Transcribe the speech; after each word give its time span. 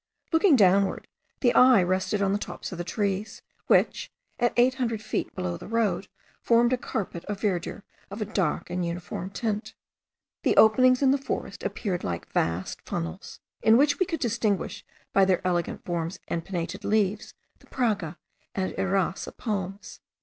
Looking 0.31 0.55
downward, 0.55 1.07
the 1.41 1.53
eye 1.53 1.83
rested 1.83 2.23
on 2.23 2.31
the 2.33 2.39
tops 2.39 2.71
of 2.71 2.79
the 2.79 2.83
trees, 2.83 3.43
which, 3.67 4.11
at 4.39 4.51
eight 4.57 4.73
hundred 4.73 4.99
feet 5.03 5.35
below 5.35 5.57
the 5.57 5.67
road, 5.67 6.07
formed 6.41 6.73
a 6.73 6.77
carpet 6.77 7.23
of 7.25 7.39
verdure 7.41 7.83
of 8.09 8.19
a 8.19 8.25
dark 8.25 8.71
and 8.71 8.83
uniform 8.83 9.29
tint. 9.29 9.75
The 10.41 10.57
openings 10.57 11.03
in 11.03 11.11
the 11.11 11.19
forest 11.19 11.61
appeared 11.61 12.03
like 12.03 12.33
vast 12.33 12.81
funnels, 12.81 13.41
in 13.61 13.77
which 13.77 13.99
we 13.99 14.07
could 14.07 14.19
distinguish 14.21 14.83
by 15.13 15.23
their 15.23 15.45
elegant 15.45 15.85
forms 15.85 16.17
and 16.27 16.43
pinnated 16.43 16.83
leaves, 16.83 17.35
the 17.59 17.67
Praga 17.67 18.17
and 18.55 18.73
Irasse 18.79 19.29
palms. 19.37 19.99